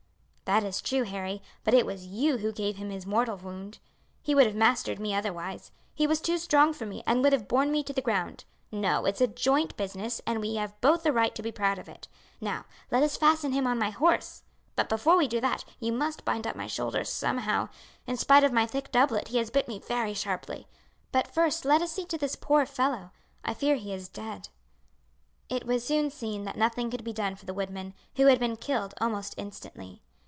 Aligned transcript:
"That 0.43 0.65
is 0.65 0.81
true, 0.81 1.03
Harry, 1.03 1.41
but 1.63 1.73
it 1.73 1.85
was 1.85 2.05
you 2.07 2.39
who 2.39 2.51
gave 2.51 2.75
him 2.75 2.89
his 2.89 3.05
mortal 3.05 3.37
wound. 3.37 3.79
He 4.21 4.35
would 4.35 4.45
have 4.45 4.53
mastered 4.53 4.99
me 4.99 5.15
otherwise. 5.15 5.71
He 5.95 6.05
was 6.05 6.19
too 6.19 6.37
strong 6.37 6.73
for 6.73 6.85
me, 6.85 7.01
and 7.07 7.23
would 7.23 7.31
have 7.31 7.47
borne 7.47 7.71
me 7.71 7.83
to 7.85 7.93
the 7.93 8.01
ground. 8.01 8.43
No, 8.69 9.05
it's 9.05 9.21
a 9.21 9.27
joint 9.27 9.77
business, 9.77 10.19
and 10.27 10.41
we 10.41 10.55
have 10.55 10.79
both 10.81 11.05
a 11.05 11.13
right 11.13 11.33
to 11.35 11.41
be 11.41 11.53
proud 11.53 11.79
of 11.79 11.87
it. 11.87 12.09
Now 12.41 12.65
let 12.91 13.01
us 13.01 13.15
fasten 13.15 13.53
him 13.53 13.65
on 13.65 13.79
my 13.79 13.91
horse; 13.91 14.43
but 14.75 14.89
before 14.89 15.15
we 15.15 15.25
do 15.25 15.39
that, 15.39 15.63
you 15.79 15.93
must 15.93 16.25
bind 16.25 16.45
up 16.45 16.57
my 16.57 16.67
shoulder 16.67 17.05
somehow. 17.05 17.69
In 18.05 18.17
spite 18.17 18.43
of 18.43 18.51
my 18.51 18.65
thick 18.65 18.91
doublet 18.91 19.29
he 19.29 19.37
has 19.37 19.51
bit 19.51 19.69
me 19.69 19.79
very 19.79 20.13
sharply. 20.13 20.67
But 21.13 21.29
first 21.33 21.63
let 21.63 21.81
us 21.81 21.93
see 21.93 22.03
to 22.07 22.17
this 22.17 22.35
poor 22.35 22.65
fellow. 22.65 23.11
I 23.45 23.53
fear 23.53 23.77
he 23.77 23.93
is 23.93 24.09
dead." 24.09 24.49
It 25.47 25.65
was 25.65 25.85
soon 25.87 26.11
seen 26.11 26.43
that 26.43 26.57
nothing 26.57 26.91
could 26.91 27.05
be 27.05 27.13
done 27.13 27.37
for 27.37 27.45
the 27.45 27.53
woodman, 27.53 27.93
who 28.17 28.25
had 28.25 28.39
been 28.41 28.57
killed 28.57 28.93
almost 28.99 29.33
instantly. 29.37 30.01